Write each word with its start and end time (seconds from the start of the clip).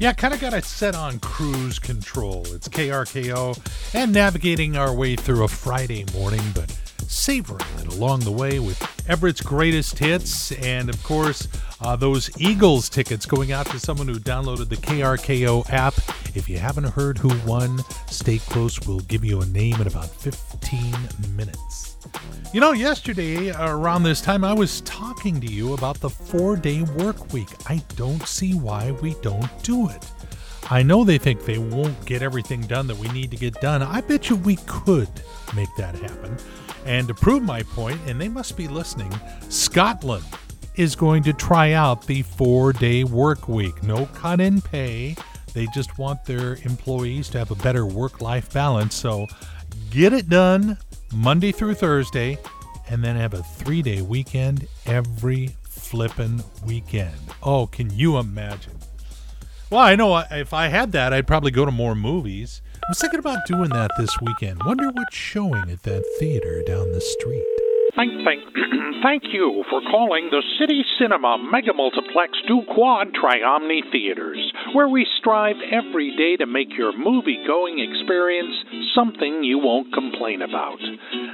Yeah, 0.00 0.14
kind 0.14 0.32
of 0.32 0.40
got 0.40 0.54
it 0.54 0.64
set 0.64 0.94
on 0.94 1.18
cruise 1.18 1.78
control. 1.78 2.46
It's 2.54 2.70
KRKO 2.70 3.94
and 3.94 4.14
navigating 4.14 4.74
our 4.74 4.94
way 4.94 5.14
through 5.14 5.44
a 5.44 5.48
Friday 5.48 6.06
morning, 6.14 6.40
but 6.54 6.74
savoring 7.06 7.66
it 7.78 7.86
along 7.94 8.20
the 8.20 8.32
way 8.32 8.60
with 8.60 8.80
Everett's 9.06 9.42
greatest 9.42 9.98
hits 9.98 10.52
and, 10.52 10.88
of 10.88 11.02
course, 11.02 11.48
uh, 11.82 11.96
those 11.96 12.30
Eagles 12.40 12.88
tickets 12.88 13.26
going 13.26 13.52
out 13.52 13.66
to 13.66 13.78
someone 13.78 14.08
who 14.08 14.18
downloaded 14.18 14.70
the 14.70 14.76
KRKO 14.76 15.68
app. 15.68 15.92
If 16.36 16.48
you 16.48 16.58
haven't 16.58 16.84
heard 16.84 17.18
who 17.18 17.30
won, 17.48 17.78
stay 18.06 18.38
close. 18.38 18.80
We'll 18.86 19.00
give 19.00 19.24
you 19.24 19.40
a 19.40 19.46
name 19.46 19.80
in 19.80 19.86
about 19.86 20.08
15 20.08 20.94
minutes. 21.36 21.96
You 22.52 22.60
know, 22.60 22.72
yesterday 22.72 23.50
around 23.50 24.02
this 24.02 24.20
time, 24.20 24.44
I 24.44 24.52
was 24.52 24.80
talking 24.82 25.40
to 25.40 25.46
you 25.46 25.74
about 25.74 26.00
the 26.00 26.10
four 26.10 26.56
day 26.56 26.82
work 26.82 27.32
week. 27.32 27.48
I 27.68 27.82
don't 27.96 28.26
see 28.26 28.54
why 28.54 28.92
we 29.02 29.14
don't 29.22 29.62
do 29.62 29.88
it. 29.88 30.10
I 30.70 30.82
know 30.82 31.04
they 31.04 31.18
think 31.18 31.44
they 31.44 31.58
won't 31.58 32.04
get 32.06 32.22
everything 32.22 32.62
done 32.62 32.86
that 32.86 32.96
we 32.96 33.08
need 33.08 33.30
to 33.32 33.36
get 33.36 33.60
done. 33.60 33.82
I 33.82 34.00
bet 34.00 34.30
you 34.30 34.36
we 34.36 34.56
could 34.66 35.08
make 35.54 35.74
that 35.76 35.94
happen. 35.96 36.36
And 36.86 37.08
to 37.08 37.14
prove 37.14 37.42
my 37.42 37.62
point, 37.62 38.00
and 38.06 38.20
they 38.20 38.28
must 38.28 38.56
be 38.56 38.68
listening, 38.68 39.12
Scotland 39.48 40.24
is 40.76 40.94
going 40.94 41.22
to 41.24 41.32
try 41.32 41.72
out 41.72 42.06
the 42.06 42.22
four 42.22 42.72
day 42.72 43.04
work 43.04 43.48
week. 43.48 43.82
No 43.82 44.06
cut 44.06 44.40
in 44.40 44.60
pay. 44.60 45.16
They 45.52 45.66
just 45.74 45.98
want 45.98 46.24
their 46.24 46.56
employees 46.64 47.28
to 47.30 47.38
have 47.38 47.50
a 47.50 47.56
better 47.56 47.86
work 47.86 48.20
life 48.20 48.52
balance. 48.52 48.94
So 48.94 49.26
get 49.90 50.12
it 50.12 50.28
done 50.28 50.78
Monday 51.12 51.52
through 51.52 51.74
Thursday, 51.74 52.38
and 52.88 53.04
then 53.04 53.16
have 53.16 53.34
a 53.34 53.42
three 53.42 53.82
day 53.82 54.02
weekend 54.02 54.66
every 54.86 55.50
flippin' 55.68 56.42
weekend. 56.66 57.16
Oh, 57.42 57.66
can 57.66 57.90
you 57.90 58.18
imagine? 58.18 58.76
Well, 59.70 59.80
I 59.80 59.94
know 59.94 60.16
if 60.30 60.52
I 60.52 60.66
had 60.66 60.92
that, 60.92 61.12
I'd 61.12 61.26
probably 61.28 61.52
go 61.52 61.64
to 61.64 61.70
more 61.70 61.94
movies. 61.94 62.60
I 62.74 62.86
was 62.88 62.98
thinking 62.98 63.20
about 63.20 63.46
doing 63.46 63.70
that 63.70 63.90
this 63.98 64.20
weekend. 64.20 64.62
Wonder 64.64 64.88
what's 64.90 65.14
showing 65.14 65.70
at 65.70 65.84
that 65.84 66.04
theater 66.18 66.62
down 66.66 66.90
the 66.90 67.00
street. 67.00 67.44
Thank, 67.94 68.24
thank, 68.24 68.42
thank 69.02 69.22
you 69.32 69.64
for 69.70 69.80
calling 69.82 70.28
the 70.30 70.42
City 70.58 70.82
Cinema 70.98 71.38
Mega 71.38 71.72
Multiplex 71.72 72.32
Du 72.48 72.62
Quad 72.74 73.08
Triomni 73.14 73.80
Theaters, 73.92 74.49
where 74.74 74.88
we 74.88 75.06
strive 75.18 75.56
every 75.72 76.16
day 76.16 76.36
to 76.36 76.46
make 76.46 76.76
your 76.76 76.96
movie 76.96 77.42
going 77.46 77.78
experience 77.78 78.54
something 78.94 79.42
you 79.42 79.58
won't 79.58 79.92
complain 79.92 80.42
about. 80.42 80.78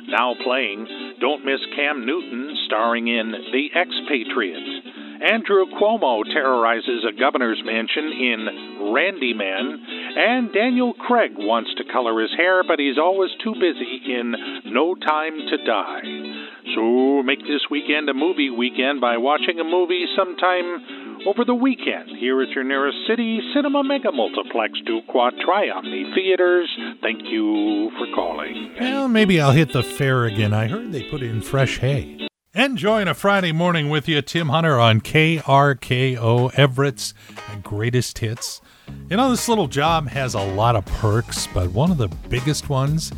Now 0.08 0.34
playing, 0.42 0.86
don't 1.20 1.44
miss 1.44 1.60
Cam 1.74 2.06
Newton 2.06 2.56
starring 2.66 3.08
in 3.08 3.32
The 3.52 3.68
Expatriate. 3.74 4.96
Andrew 5.16 5.64
Cuomo 5.80 6.24
terrorizes 6.24 7.04
a 7.08 7.18
governor's 7.18 7.62
mansion 7.64 8.04
in 8.04 8.92
Randy 8.92 9.32
Man, 9.32 9.82
and 10.16 10.52
Daniel 10.52 10.92
Craig 10.92 11.32
wants 11.36 11.70
to 11.78 11.90
color 11.90 12.20
his 12.20 12.32
hair, 12.36 12.62
but 12.66 12.78
he's 12.78 12.98
always 12.98 13.30
too 13.42 13.54
busy 13.54 14.12
in 14.12 14.34
No 14.66 14.94
Time 14.94 15.38
to 15.48 15.56
Die. 15.64 16.35
So 16.76 17.22
make 17.22 17.40
this 17.40 17.62
weekend 17.70 18.06
a 18.10 18.12
movie 18.12 18.50
weekend 18.50 19.00
by 19.00 19.16
watching 19.16 19.58
a 19.58 19.64
movie 19.64 20.04
sometime 20.14 21.24
over 21.26 21.42
the 21.42 21.54
weekend 21.54 22.10
here 22.20 22.42
at 22.42 22.50
your 22.50 22.64
nearest 22.64 22.98
city 23.08 23.40
cinema 23.54 23.82
mega 23.82 24.12
multiplex 24.12 24.78
Du 24.84 25.00
Quad 25.08 25.32
Triomni 25.36 26.14
Theaters. 26.14 26.68
Thank 27.00 27.22
you 27.30 27.90
for 27.96 28.06
calling. 28.14 28.74
Well, 28.78 29.08
maybe 29.08 29.40
I'll 29.40 29.52
hit 29.52 29.72
the 29.72 29.82
fair 29.82 30.26
again. 30.26 30.52
I 30.52 30.68
heard 30.68 30.92
they 30.92 31.04
put 31.04 31.22
in 31.22 31.40
fresh 31.40 31.78
hay. 31.78 32.28
Enjoying 32.54 33.08
a 33.08 33.14
Friday 33.14 33.52
morning 33.52 33.88
with 33.88 34.06
you, 34.06 34.20
Tim 34.20 34.50
Hunter 34.50 34.78
on 34.78 35.00
KRKO 35.00 36.52
Everett's 36.58 37.14
greatest 37.62 38.18
hits. 38.18 38.60
You 39.08 39.16
know, 39.16 39.30
this 39.30 39.48
little 39.48 39.68
job 39.68 40.08
has 40.08 40.34
a 40.34 40.40
lot 40.40 40.76
of 40.76 40.84
perks, 40.84 41.46
but 41.54 41.70
one 41.70 41.90
of 41.90 41.96
the 41.96 42.08
biggest 42.28 42.68
ones 42.68 43.12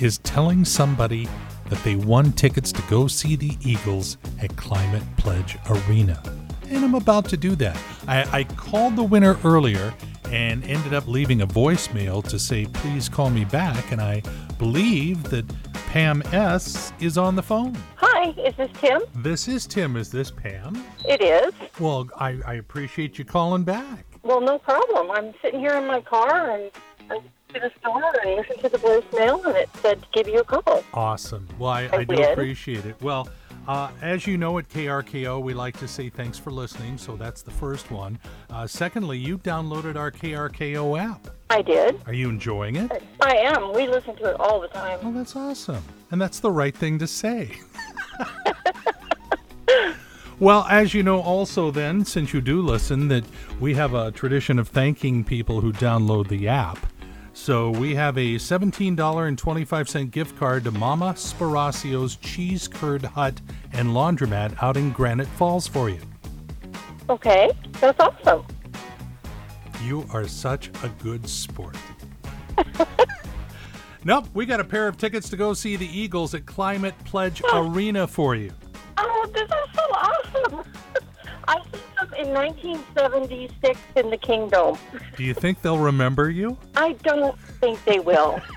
is 0.00 0.18
telling 0.18 0.64
somebody 0.64 1.28
that 1.68 1.82
they 1.84 1.96
won 1.96 2.32
tickets 2.32 2.72
to 2.72 2.82
go 2.90 3.06
see 3.06 3.36
the 3.36 3.56
Eagles 3.62 4.16
at 4.40 4.56
Climate 4.56 5.02
Pledge 5.16 5.56
Arena. 5.68 6.22
And 6.68 6.84
I'm 6.84 6.94
about 6.94 7.28
to 7.28 7.36
do 7.36 7.54
that. 7.56 7.78
I, 8.08 8.40
I 8.40 8.44
called 8.44 8.96
the 8.96 9.02
winner 9.02 9.38
earlier 9.44 9.94
and 10.30 10.64
ended 10.64 10.94
up 10.94 11.06
leaving 11.06 11.42
a 11.42 11.46
voicemail 11.46 12.26
to 12.28 12.38
say, 12.38 12.66
please 12.66 13.08
call 13.08 13.30
me 13.30 13.44
back. 13.44 13.92
And 13.92 14.00
I 14.00 14.22
believe 14.58 15.22
that 15.24 15.44
Pam 15.88 16.22
S. 16.32 16.92
is 17.00 17.18
on 17.18 17.36
the 17.36 17.42
phone. 17.42 17.76
Hi, 17.96 18.30
is 18.30 18.54
this 18.56 18.70
Tim? 18.80 19.02
This 19.16 19.46
is 19.46 19.66
Tim. 19.66 19.96
Is 19.96 20.10
this 20.10 20.30
Pam? 20.30 20.82
It 21.06 21.20
is. 21.20 21.52
Well, 21.78 22.08
I, 22.16 22.38
I 22.46 22.54
appreciate 22.54 23.18
you 23.18 23.24
calling 23.24 23.62
back. 23.62 24.04
Well, 24.22 24.40
no 24.40 24.58
problem. 24.58 25.10
I'm 25.10 25.34
sitting 25.42 25.60
here 25.60 25.74
in 25.74 25.86
my 25.86 26.00
car 26.00 26.50
and 26.50 26.70
to 27.08 27.60
the 27.60 27.70
store 27.80 28.12
and 28.24 28.36
listened 28.36 28.60
to 28.60 28.68
the 28.68 28.78
voicemail 28.78 29.44
and 29.44 29.56
it 29.56 29.68
said 29.76 30.02
to 30.02 30.08
give 30.12 30.28
you 30.28 30.40
a 30.40 30.44
call. 30.44 30.82
Awesome. 30.92 31.48
Well, 31.58 31.70
I, 31.70 31.88
I 31.92 32.04
do 32.04 32.16
did. 32.16 32.32
appreciate 32.32 32.84
it. 32.84 32.96
Well, 33.00 33.28
uh, 33.66 33.90
as 34.02 34.26
you 34.26 34.36
know, 34.36 34.58
at 34.58 34.68
KRKO, 34.68 35.42
we 35.42 35.54
like 35.54 35.78
to 35.78 35.88
say 35.88 36.10
thanks 36.10 36.38
for 36.38 36.50
listening. 36.50 36.98
So 36.98 37.16
that's 37.16 37.42
the 37.42 37.50
first 37.50 37.90
one. 37.90 38.18
Uh, 38.50 38.66
secondly, 38.66 39.18
you 39.18 39.38
downloaded 39.38 39.96
our 39.96 40.10
KRKO 40.10 41.00
app. 41.00 41.28
I 41.48 41.62
did. 41.62 42.00
Are 42.06 42.12
you 42.12 42.28
enjoying 42.28 42.76
it? 42.76 43.02
I 43.20 43.36
am. 43.36 43.72
We 43.72 43.86
listen 43.86 44.16
to 44.16 44.30
it 44.30 44.40
all 44.40 44.60
the 44.60 44.68
time. 44.68 44.98
Oh, 45.02 45.12
that's 45.12 45.36
awesome. 45.36 45.82
And 46.10 46.20
that's 46.20 46.40
the 46.40 46.50
right 46.50 46.74
thing 46.74 46.98
to 46.98 47.06
say. 47.06 47.52
well, 50.38 50.66
as 50.68 50.92
you 50.92 51.02
know, 51.02 51.20
also, 51.20 51.70
then, 51.70 52.04
since 52.04 52.34
you 52.34 52.40
do 52.40 52.60
listen, 52.60 53.08
that 53.08 53.24
we 53.60 53.74
have 53.74 53.94
a 53.94 54.10
tradition 54.10 54.58
of 54.58 54.68
thanking 54.68 55.24
people 55.24 55.60
who 55.60 55.72
download 55.72 56.28
the 56.28 56.48
app. 56.48 56.78
So 57.34 57.70
we 57.70 57.96
have 57.96 58.16
a 58.16 58.36
$17.25 58.36 60.10
gift 60.12 60.38
card 60.38 60.64
to 60.64 60.70
Mama 60.70 61.14
Sparacio's 61.14 62.14
Cheese 62.16 62.68
Curd 62.68 63.02
Hut 63.04 63.40
and 63.72 63.88
Laundromat 63.88 64.62
out 64.62 64.76
in 64.76 64.92
Granite 64.92 65.26
Falls 65.26 65.66
for 65.66 65.90
you. 65.90 65.98
Okay, 67.10 67.50
that's 67.80 67.98
awesome. 67.98 68.46
You 69.82 70.06
are 70.12 70.28
such 70.28 70.70
a 70.84 70.88
good 71.02 71.28
sport. 71.28 71.76
nope, 74.04 74.26
we 74.32 74.46
got 74.46 74.60
a 74.60 74.64
pair 74.64 74.86
of 74.86 74.96
tickets 74.96 75.28
to 75.30 75.36
go 75.36 75.54
see 75.54 75.74
the 75.74 75.88
Eagles 75.88 76.34
at 76.34 76.46
Climate 76.46 76.94
Pledge 77.04 77.42
Arena 77.52 78.06
for 78.06 78.36
you. 78.36 78.52
In 82.18 82.28
1976 82.32 83.78
in 83.96 84.10
the 84.10 84.16
Kingdome. 84.16 84.78
Do 85.16 85.24
you 85.24 85.34
think 85.34 85.60
they'll 85.62 85.78
remember 85.78 86.30
you? 86.30 86.56
I 86.76 86.92
don't 87.02 87.38
think 87.60 87.82
they 87.84 87.98
will. 87.98 88.40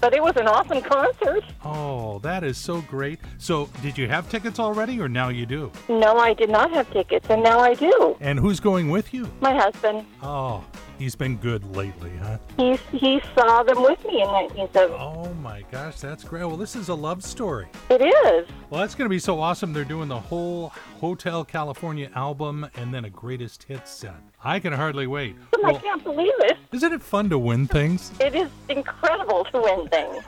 But 0.00 0.12
it 0.12 0.22
was 0.22 0.36
an 0.36 0.46
awesome 0.46 0.82
concert. 0.82 1.42
Oh, 1.64 2.18
that 2.18 2.44
is 2.44 2.58
so 2.58 2.82
great. 2.82 3.20
So, 3.38 3.70
did 3.80 3.96
you 3.96 4.06
have 4.06 4.28
tickets 4.28 4.58
already, 4.58 5.00
or 5.00 5.08
now 5.08 5.30
you 5.30 5.46
do? 5.46 5.72
No, 5.88 6.18
I 6.18 6.34
did 6.34 6.50
not 6.50 6.70
have 6.72 6.92
tickets, 6.92 7.26
and 7.30 7.42
now 7.42 7.58
I 7.60 7.72
do. 7.72 8.14
And 8.20 8.38
who's 8.38 8.60
going 8.60 8.90
with 8.90 9.14
you? 9.14 9.26
My 9.40 9.54
husband, 9.56 10.04
Oh, 10.22 10.62
he's 10.98 11.14
been 11.14 11.36
good 11.36 11.64
lately, 11.76 12.12
huh? 12.22 12.38
he, 12.56 12.76
he 12.96 13.20
saw 13.34 13.62
them 13.62 13.82
with 13.82 14.04
me 14.04 14.22
in 14.22 14.28
1970. 14.28 14.94
Oh 14.94 15.32
my 15.34 15.62
gosh, 15.70 16.00
that's 16.00 16.24
great. 16.24 16.44
Well, 16.44 16.56
this 16.56 16.76
is 16.76 16.88
a 16.88 16.94
love 16.94 17.22
story. 17.22 17.66
It 17.90 18.02
is. 18.02 18.48
Well, 18.70 18.80
that's 18.80 18.94
going 18.94 19.06
to 19.06 19.10
be 19.10 19.18
so 19.18 19.40
awesome. 19.40 19.72
They're 19.72 19.84
doing 19.84 20.08
the 20.08 20.20
whole 20.20 20.68
Hotel 21.00 21.44
California 21.44 22.10
album 22.14 22.66
and 22.74 22.92
then 22.92 23.04
a 23.04 23.10
greatest 23.10 23.64
hits 23.64 23.90
set. 23.90 24.16
I 24.42 24.60
can 24.60 24.72
hardly 24.72 25.06
wait. 25.06 25.36
I 25.64 25.72
can't 25.74 26.04
believe 26.04 26.32
it. 26.40 26.58
isn't 26.72 26.92
it 26.92 27.02
fun 27.02 27.30
to 27.30 27.38
win 27.38 27.66
things? 27.66 28.12
It 28.20 28.34
is 28.34 28.50
incredible 28.68 29.44
to 29.46 29.60
win 29.60 29.88
things. 29.88 30.22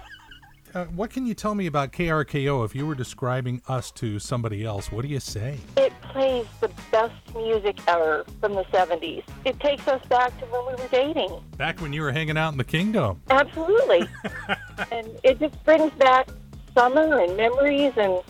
Uh, 0.77 0.85
what 0.89 1.09
can 1.09 1.25
you 1.25 1.33
tell 1.33 1.55
me 1.55 1.65
about 1.65 1.91
KRKO 1.91 2.63
if 2.63 2.75
you 2.75 2.87
were 2.87 2.95
describing 2.95 3.63
us 3.67 3.91
to 3.93 4.19
somebody 4.19 4.63
else? 4.63 4.93
What 4.93 5.01
do 5.01 5.09
you 5.09 5.21
say? 5.21 5.57
It 5.79 5.91
plays 6.03 6.45
the 6.61 6.71
best 6.93 7.15
music 7.35 7.79
ever 7.89 8.27
from 8.43 8.53
the 8.53 8.65
70s. 8.65 9.25
It 9.47 9.59
takes 9.59 9.89
us 9.89 10.05
back 10.11 10.39
to 10.39 10.45
when 10.45 10.67
we 10.67 10.75
were 10.75 10.89
dating. 10.91 11.43
Back 11.57 11.81
when 11.81 11.95
you 11.95 12.03
were 12.03 12.13
hanging 12.13 12.37
out 12.37 12.53
in 12.53 12.59
the 12.59 12.65
Kingdome. 12.65 13.23
Absolutely. 13.31 14.07
and 14.93 15.09
it 15.25 15.41
just 15.41 15.65
brings 15.65 15.93
back 15.93 16.29
summer 16.75 17.21
and 17.21 17.35
memories, 17.39 17.95
and 17.97 18.21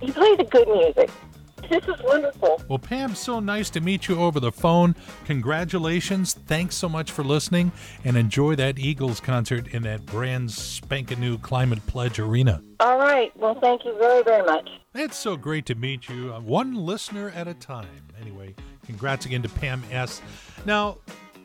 he 0.00 0.12
plays 0.12 0.36
the 0.36 0.44
good 0.44 0.68
music. 0.68 1.10
This 1.76 1.84
is 1.84 2.00
wonderful. 2.04 2.62
Well, 2.68 2.78
Pam, 2.78 3.14
so 3.14 3.40
nice 3.40 3.70
to 3.70 3.80
meet 3.80 4.08
you 4.08 4.20
over 4.20 4.38
the 4.38 4.52
phone. 4.52 4.94
Congratulations. 5.24 6.34
Thanks 6.34 6.76
so 6.76 6.88
much 6.88 7.10
for 7.10 7.24
listening 7.24 7.72
and 8.04 8.16
enjoy 8.16 8.54
that 8.56 8.78
Eagles 8.78 9.18
concert 9.20 9.68
in 9.68 9.82
that 9.82 10.06
brand 10.06 10.50
spanking 10.50 11.20
new 11.20 11.38
Climate 11.38 11.84
Pledge 11.86 12.18
Arena. 12.18 12.62
All 12.80 12.98
right. 12.98 13.36
Well, 13.36 13.58
thank 13.60 13.84
you 13.84 13.98
very, 13.98 14.22
very 14.22 14.44
much. 14.44 14.68
It's 14.94 15.16
so 15.16 15.36
great 15.36 15.66
to 15.66 15.74
meet 15.74 16.08
you, 16.08 16.32
uh, 16.32 16.40
one 16.40 16.74
listener 16.74 17.30
at 17.34 17.48
a 17.48 17.54
time. 17.54 17.88
Anyway, 18.20 18.54
congrats 18.84 19.26
again 19.26 19.42
to 19.42 19.48
Pam 19.48 19.82
S. 19.90 20.22
Now, 20.64 20.98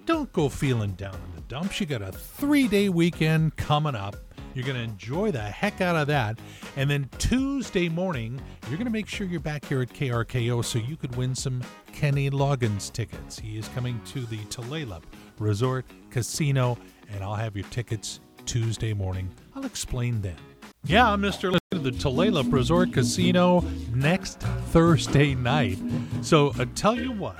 don't 0.06 0.32
go 0.34 0.50
feeling 0.50 0.92
down 0.92 1.16
in 1.16 1.36
the 1.36 1.42
dumps. 1.48 1.80
You 1.80 1.86
got 1.86 2.02
a 2.02 2.12
three 2.12 2.68
day 2.68 2.90
weekend 2.90 3.56
coming 3.56 3.96
up. 3.96 4.16
You're 4.54 4.66
going 4.66 4.78
to 4.78 4.84
enjoy 4.84 5.32
the 5.32 5.42
heck 5.42 5.82
out 5.82 5.96
of 5.96 6.08
that. 6.08 6.40
And 6.76 6.90
then 6.90 7.10
Tuesday 7.18 7.90
morning, 7.90 8.42
you're 8.68 8.78
going 8.78 8.86
to 8.86 8.92
make 8.92 9.08
sure 9.08 9.26
you're 9.28 9.40
back 9.40 9.66
here 9.66 9.82
at 9.82 9.90
KRKO 9.90 10.64
so 10.64 10.80
you 10.80 10.98
could 10.98 11.16
win 11.16 11.36
some 11.36 11.64
Kenny 11.94 12.30
Loggins 12.30 12.92
tickets. 12.92 13.40
He 13.40 13.58
is 13.58 13.68
coming 13.70 14.00
to 14.08 14.22
the 14.22 14.40
Tulalip 14.46 15.04
Resort 15.40 15.86
Casino, 16.10 16.78
and 17.10 17.24
I'll 17.24 17.36
have 17.36 17.56
your 17.56 17.68
tickets 17.70 18.20
Tuesday 18.46 18.94
morning. 18.94 19.30
I'll 19.56 19.66
explain 19.66 20.22
then. 20.22 20.36
Yeah, 20.84 21.16
Mr. 21.18 21.58
The 21.70 21.92
Tulalip 21.92 22.52
Resort 22.52 22.92
Casino 22.92 23.64
next 23.94 24.40
Thursday 24.40 25.36
night. 25.36 25.78
So 26.22 26.50
uh, 26.60 26.66
tell 26.76 26.96
you 26.96 27.12
what, 27.12 27.40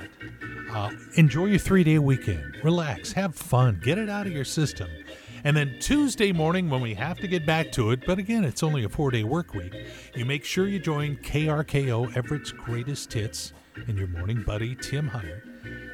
uh, 0.72 0.90
enjoy 1.16 1.46
your 1.46 1.58
three 1.58 1.84
day 1.84 1.98
weekend. 1.98 2.56
Relax, 2.62 3.12
have 3.12 3.34
fun, 3.34 3.80
get 3.82 3.98
it 3.98 4.08
out 4.08 4.26
of 4.26 4.32
your 4.32 4.44
system. 4.44 4.88
And 5.44 5.56
then 5.56 5.76
Tuesday 5.80 6.30
morning, 6.30 6.70
when 6.70 6.80
we 6.80 6.94
have 6.94 7.18
to 7.18 7.26
get 7.26 7.44
back 7.44 7.72
to 7.72 7.90
it, 7.90 8.06
but 8.06 8.18
again, 8.18 8.44
it's 8.44 8.62
only 8.62 8.84
a 8.84 8.88
four 8.88 9.10
day 9.10 9.24
work 9.24 9.54
week, 9.54 9.74
you 10.14 10.24
make 10.24 10.44
sure 10.44 10.68
you 10.68 10.78
join 10.78 11.16
KRKO 11.16 12.16
Everett's 12.16 12.52
Greatest 12.52 13.12
Hits 13.12 13.52
and 13.88 13.98
your 13.98 14.06
morning 14.06 14.42
buddy, 14.42 14.76
Tim 14.76 15.08
Hunter. 15.08 15.42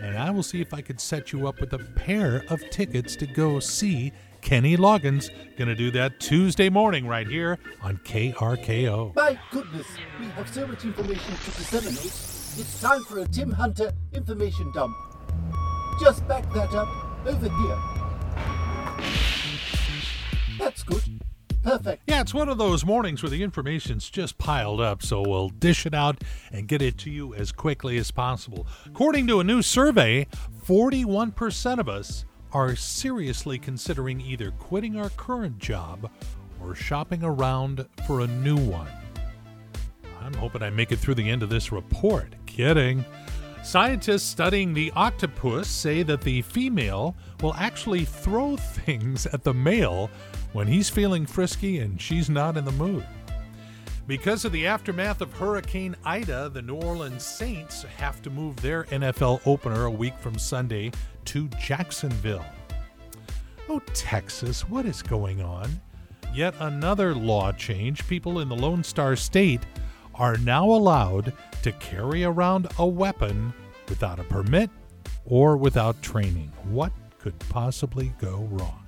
And 0.03 0.19
I 0.19 0.31
will 0.31 0.43
see 0.43 0.61
if 0.61 0.75
I 0.75 0.83
could 0.83 1.01
set 1.01 1.33
you 1.33 1.49
up 1.49 1.61
with 1.61 1.73
a 1.73 1.79
pair 1.79 2.45
of 2.51 2.61
tickets 2.71 3.17
to 3.17 3.27
go 3.27 3.59
see 3.59 4.13
Kenny 4.43 4.77
Loggins. 4.77 5.31
Gonna 5.57 5.75
do 5.75 5.91
that 5.93 6.21
Tuesday 6.21 6.69
morning 6.69 7.07
right 7.07 7.27
here 7.27 7.59
on 7.83 7.97
KRKO. 7.99 9.15
My 9.15 9.39
goodness, 9.51 9.87
we 10.21 10.27
have 10.27 10.49
so 10.49 10.67
much 10.67 10.85
information 10.85 11.35
to 11.37 11.51
disseminate. 11.53 12.05
It's 12.05 12.81
time 12.81 13.03
for 13.05 13.21
a 13.21 13.27
Tim 13.27 13.51
Hunter 13.51 13.93
information 14.13 14.73
dump. 14.73 14.95
Just 16.01 16.27
back 16.29 16.53
that 16.53 16.73
up 16.75 16.89
over 17.27 17.49
here. 17.49 17.98
That's 20.59 20.83
good. 20.83 21.03
Perfect. 21.63 22.03
Yeah, 22.07 22.21
it's 22.21 22.33
one 22.33 22.49
of 22.49 22.57
those 22.59 22.85
mornings 22.85 23.23
where 23.23 23.31
the 23.31 23.43
information's 23.43 24.09
just 24.09 24.39
piled 24.39 24.81
up, 24.81 25.03
so 25.03 25.23
we'll 25.23 25.51
dish 25.51 25.87
it 25.87 25.95
out 25.95 26.23
and 26.53 26.69
get 26.69 26.81
it 26.83 26.97
to 26.99 27.11
you 27.11 27.35
as 27.35 27.53
quickly 27.53 27.99
as 27.99 28.11
possible. 28.11 28.67
According 28.87 29.27
to 29.27 29.41
a 29.41 29.45
new 29.45 29.61
survey, 29.61 30.27
41% 30.67 31.79
of 31.79 31.89
us 31.89 32.25
are 32.53 32.75
seriously 32.77 33.59
considering 33.59 34.21
either 34.21 34.51
quitting 34.53 34.97
our 34.97 35.11
current 35.11 35.59
job 35.59 36.11
or 36.63 36.75
shopping 36.75 37.23
around 37.23 37.87
for 38.07 38.21
a 38.21 38.27
new 38.27 38.57
one. 38.57 38.89
I'm 40.21 40.35
hoping 40.35 40.63
I 40.63 40.71
make 40.71 40.93
it 40.93 40.99
through 40.99 41.15
the 41.15 41.29
end 41.29 41.43
of 41.43 41.51
this 41.51 41.73
report. 41.73 42.35
Kidding. 42.47 43.05
Scientists 43.63 44.25
studying 44.25 44.73
the 44.73 44.93
octopus 44.97 45.69
say 45.69 46.03
that 46.03 46.23
the 46.23 46.43
female 46.43 47.15
will 47.43 47.55
actually 47.55 48.05
throw 48.05 48.57
things 48.87 49.27
at 49.27 49.45
the 49.45 49.53
male 49.53 50.11
when 50.53 50.67
he's 50.67 50.89
feeling 50.89 51.27
frisky 51.27 51.81
and 51.81 52.01
she's 52.01 52.31
not 52.31 52.57
in 52.57 52.65
the 52.65 52.73
mood. 52.73 53.05
Because 54.07 54.47
of 54.47 54.53
the 54.53 54.67
aftermath 54.67 55.21
of 55.21 55.35
Hurricane 55.35 55.95
Ida, 56.03 56.49
the 56.49 56.63
New 56.63 56.77
Orleans 56.77 57.23
Saints 57.23 57.83
have 57.99 58.23
to 58.23 58.31
move 58.31 58.57
their 58.57 58.85
NFL 58.85 59.43
opener 59.47 59.85
a 59.85 59.91
week 59.91 60.19
from 60.19 60.39
Sunday 60.39 60.93
to 61.27 61.47
Jacksonville. 61.61 62.47
Oh, 63.69 63.81
Texas, 63.93 64.67
what 64.67 64.87
is 64.87 65.03
going 65.03 65.43
on? 65.43 65.69
Yet 66.33 66.55
another 66.61 67.15
law 67.15 67.53
change. 67.53 68.09
People 68.09 68.41
in 68.41 68.49
the 68.49 68.57
Lone 68.57 68.83
Star 68.83 69.15
State 69.15 69.61
are 70.15 70.39
now 70.39 70.65
allowed 70.65 71.35
to 71.63 71.73
carry 71.73 72.25
around 72.25 72.69
a 72.79 72.87
weapon 72.87 73.53
without 73.89 74.19
a 74.19 74.25
permit 74.25 74.71
or 75.25 75.57
without 75.57 76.01
training. 76.03 76.53
What 76.65 76.93
could 77.19 77.39
possibly 77.49 78.13
go 78.21 78.49
wrong? 78.51 78.87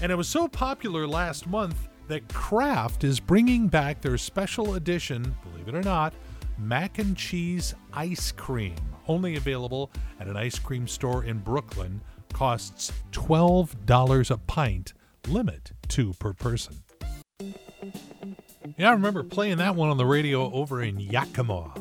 And 0.00 0.12
it 0.12 0.14
was 0.14 0.28
so 0.28 0.48
popular 0.48 1.06
last 1.06 1.46
month 1.46 1.88
that 2.08 2.28
Kraft 2.32 3.04
is 3.04 3.18
bringing 3.18 3.68
back 3.68 4.00
their 4.00 4.18
special 4.18 4.74
edition, 4.74 5.34
believe 5.42 5.68
it 5.68 5.74
or 5.74 5.82
not, 5.82 6.14
mac 6.58 6.98
and 6.98 7.16
cheese 7.16 7.74
ice 7.92 8.32
cream, 8.32 8.76
only 9.08 9.36
available 9.36 9.90
at 10.20 10.28
an 10.28 10.36
ice 10.36 10.58
cream 10.58 10.86
store 10.86 11.24
in 11.24 11.38
Brooklyn, 11.38 12.00
costs 12.32 12.92
$12 13.12 14.30
a 14.30 14.36
pint, 14.36 14.92
limit 15.28 15.72
two 15.88 16.12
per 16.14 16.32
person. 16.32 16.76
Yeah, 18.78 18.90
I 18.90 18.92
remember 18.92 19.22
playing 19.22 19.56
that 19.56 19.74
one 19.74 19.88
on 19.88 19.96
the 19.96 20.04
radio 20.04 20.52
over 20.52 20.82
in 20.82 21.00
Yakima, 21.00 21.72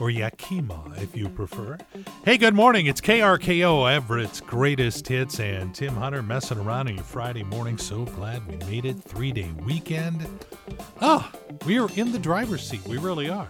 or 0.00 0.10
Yakima 0.10 0.92
if 0.96 1.16
you 1.16 1.28
prefer. 1.28 1.78
Hey, 2.24 2.38
good 2.38 2.54
morning. 2.54 2.86
It's 2.86 3.00
KRKO 3.00 3.94
Everett's 3.94 4.40
greatest 4.40 5.06
hits, 5.06 5.38
and 5.38 5.72
Tim 5.72 5.94
Hunter 5.94 6.24
messing 6.24 6.58
around 6.58 6.88
on 6.88 6.96
your 6.96 7.04
Friday 7.04 7.44
morning. 7.44 7.78
So 7.78 8.04
glad 8.04 8.44
we 8.48 8.56
made 8.66 8.84
it. 8.84 9.00
Three 9.00 9.30
day 9.30 9.48
weekend. 9.64 10.26
Ah, 11.00 11.30
oh, 11.32 11.56
we 11.66 11.78
are 11.78 11.88
in 11.94 12.10
the 12.10 12.18
driver's 12.18 12.68
seat. 12.68 12.84
We 12.84 12.98
really 12.98 13.30
are. 13.30 13.48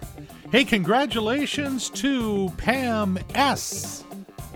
Hey, 0.52 0.64
congratulations 0.64 1.88
to 1.90 2.52
Pam 2.58 3.18
S. 3.34 4.04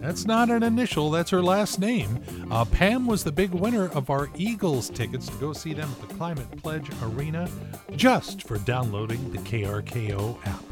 That's 0.00 0.24
not 0.24 0.50
an 0.50 0.62
initial, 0.62 1.10
that's 1.10 1.30
her 1.30 1.42
last 1.42 1.78
name. 1.78 2.20
Uh, 2.50 2.64
Pam 2.64 3.06
was 3.06 3.24
the 3.24 3.32
big 3.32 3.50
winner 3.50 3.88
of 3.88 4.10
our 4.10 4.28
Eagles 4.36 4.90
tickets 4.90 5.26
to 5.26 5.34
go 5.36 5.52
see 5.52 5.74
them 5.74 5.90
at 5.90 6.08
the 6.08 6.14
Climate 6.14 6.50
Pledge 6.62 6.90
Arena 7.02 7.48
just 7.96 8.44
for 8.46 8.58
downloading 8.58 9.32
the 9.32 9.38
KRKO 9.38 10.38
app. 10.46 10.62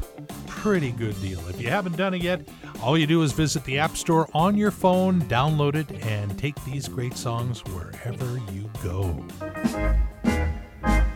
Pretty 0.47 0.91
good 0.91 1.19
deal. 1.21 1.39
If 1.49 1.61
you 1.61 1.69
haven't 1.69 1.97
done 1.97 2.13
it 2.13 2.21
yet, 2.21 2.47
all 2.81 2.97
you 2.97 3.05
do 3.07 3.21
is 3.21 3.31
visit 3.31 3.63
the 3.65 3.79
App 3.79 3.97
Store 3.97 4.27
on 4.33 4.57
your 4.57 4.71
phone, 4.71 5.21
download 5.23 5.75
it, 5.75 5.91
and 6.05 6.37
take 6.37 6.55
these 6.65 6.87
great 6.87 7.15
songs 7.15 7.63
wherever 7.65 8.39
you 8.51 8.69
go. 8.83 9.25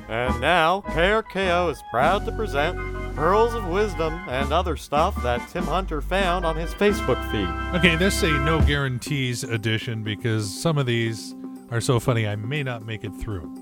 And 0.08 0.42
now, 0.42 0.82
KRKO 0.88 1.72
is 1.72 1.82
proud 1.92 2.26
to 2.26 2.32
present 2.34 3.01
pearls 3.16 3.54
of 3.54 3.68
wisdom 3.68 4.14
and 4.28 4.52
other 4.52 4.76
stuff 4.78 5.22
that 5.24 5.48
Tim 5.50 5.64
Hunter 5.64 6.02
found 6.02 6.46
on 6.46 6.56
his 6.56 6.74
Facebook 6.74 7.22
feed. 7.32 7.48
Okay, 7.78 7.96
this 7.96 8.18
is 8.18 8.24
a 8.24 8.40
no 8.40 8.62
guarantees 8.62 9.44
edition 9.44 10.04
because 10.04 10.52
some 10.52 10.78
of 10.78 10.86
these 10.86 11.36
are 11.70 11.82
so 11.82 12.00
funny 12.00 12.28
I 12.28 12.36
may 12.36 12.64
not 12.64 12.86
make 12.86 13.04
it 13.04 13.16
through. 13.16 13.54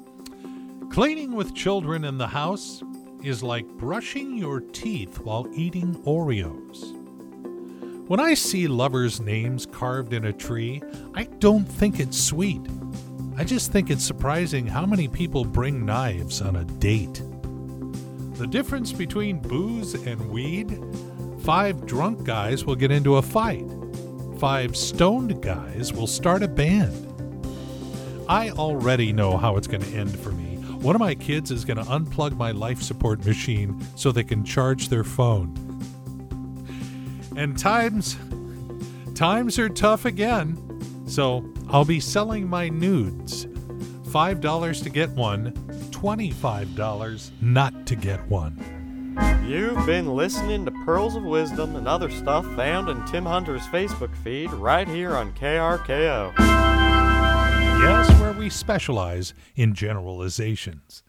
Cleaning 0.92 1.34
with 1.34 1.54
children 1.54 2.04
in 2.04 2.18
the 2.18 2.28
house 2.28 2.82
is 3.24 3.44
like 3.44 3.68
brushing 3.78 4.38
your 4.38 4.60
teeth 4.60 5.20
while 5.20 5.48
eating 5.54 5.96
Oreos. 6.04 6.96
When 8.08 8.20
I 8.20 8.34
see 8.34 8.68
lovers' 8.68 9.22
names 9.22 9.68
carved 9.68 10.14
in 10.14 10.26
a 10.26 10.34
tree, 10.34 10.82
I 11.14 11.26
don't 11.26 11.66
think 11.66 12.00
it's 12.00 12.20
sweet. 12.20 12.62
I 13.38 13.44
just 13.44 13.72
think 13.72 13.90
it's 13.90 14.04
surprising 14.04 14.66
how 14.66 14.86
many 14.86 15.08
people 15.08 15.46
bring 15.46 15.86
knives 15.86 16.42
on 16.42 16.56
a 16.56 16.66
date. 16.66 17.22
The 18.40 18.48
difference 18.48 18.94
between 18.94 19.40
booze 19.40 19.96
and 19.96 20.30
weed? 20.30 20.82
Five 21.42 21.86
drunk 21.86 22.24
guys 22.24 22.64
will 22.64 22.78
get 22.78 22.90
into 22.90 23.18
a 23.18 23.22
fight. 23.22 23.66
Five 24.40 24.78
stoned 24.78 25.44
guys 25.44 25.92
will 25.92 26.08
start 26.08 26.42
a 26.42 26.48
band. 26.48 27.06
I 28.30 28.52
already 28.52 29.12
know 29.12 29.36
how 29.36 29.58
it's 29.58 29.68
going 29.68 29.82
to 29.82 29.94
end 29.94 30.18
for 30.18 30.32
me. 30.32 30.56
One 30.76 30.96
of 30.96 31.02
my 31.02 31.16
kids 31.16 31.52
is 31.52 31.66
going 31.66 31.80
to 31.80 31.84
unplug 31.84 32.38
my 32.38 32.52
life 32.52 32.82
support 32.82 33.26
machine 33.26 33.86
so 33.98 34.10
they 34.10 34.24
can 34.24 34.46
charge 34.46 34.88
their 34.88 35.04
phone. 35.04 35.54
And 37.36 37.58
times 37.58 38.16
times 39.16 39.60
are 39.60 39.68
tough 39.68 40.06
again. 40.06 41.06
So, 41.10 41.44
I'll 41.68 41.84
be 41.84 42.00
selling 42.00 42.48
my 42.48 42.70
nudes. 42.70 43.48
$5 44.10 44.84
to 44.84 44.90
get 44.90 45.10
one, 45.12 45.52
$25 45.92 47.32
not 47.42 47.86
to 47.86 47.96
get 47.96 48.28
one. 48.28 48.58
You've 49.46 49.86
been 49.86 50.16
listening 50.16 50.66
to 50.66 50.72
Pearls 50.84 51.16
of 51.16 51.24
Wisdom 51.24 51.76
and 51.76 51.88
other 51.88 52.10
stuff 52.10 52.44
found 52.56 52.90
in 52.90 53.06
Tim 53.06 53.26
Hunter's 53.26 53.62
Facebook 53.68 54.16
feed 54.18 54.52
right 54.52 54.88
here 54.88 55.16
on 55.16 55.34
KRKO. 55.34 56.34
Yes, 57.80 58.20
where 58.20 58.34
we 58.34 58.50
specialize 58.50 59.36
in 59.56 59.76
generalizations. 59.76 61.04